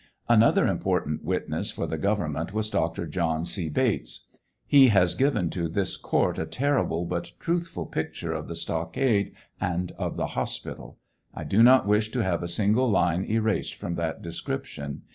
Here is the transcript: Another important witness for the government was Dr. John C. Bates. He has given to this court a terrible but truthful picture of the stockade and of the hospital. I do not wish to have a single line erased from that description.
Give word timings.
Another 0.27 0.65
important 0.65 1.23
witness 1.23 1.69
for 1.69 1.85
the 1.85 1.99
government 1.99 2.55
was 2.55 2.71
Dr. 2.71 3.05
John 3.05 3.45
C. 3.45 3.69
Bates. 3.69 4.25
He 4.65 4.87
has 4.87 5.13
given 5.13 5.51
to 5.51 5.67
this 5.69 5.95
court 5.95 6.39
a 6.39 6.47
terrible 6.47 7.05
but 7.05 7.33
truthful 7.39 7.85
picture 7.85 8.33
of 8.33 8.47
the 8.47 8.55
stockade 8.55 9.31
and 9.59 9.91
of 9.99 10.17
the 10.17 10.29
hospital. 10.33 10.97
I 11.35 11.43
do 11.43 11.61
not 11.61 11.85
wish 11.85 12.09
to 12.13 12.23
have 12.23 12.41
a 12.41 12.47
single 12.47 12.89
line 12.89 13.25
erased 13.29 13.75
from 13.75 13.93
that 13.93 14.23
description. 14.23 15.03